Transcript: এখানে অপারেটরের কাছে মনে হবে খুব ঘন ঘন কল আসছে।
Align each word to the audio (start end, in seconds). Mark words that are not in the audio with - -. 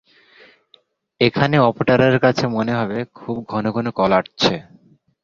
এখানে 1.21 1.55
অপারেটরের 1.61 2.17
কাছে 2.19 2.45
মনে 2.55 2.73
হবে 2.75 2.97
খুব 3.15 3.35
ঘন 3.49 3.65
ঘন 3.71 3.85
কল 3.91 4.11
আসছে। 4.19 4.53